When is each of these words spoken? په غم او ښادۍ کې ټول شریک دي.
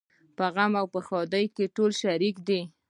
په 0.37 0.45
غم 0.53 0.73
او 0.81 0.87
ښادۍ 1.07 1.45
کې 1.55 1.65
ټول 1.75 1.91
شریک 2.01 2.35
دي. 2.47 2.61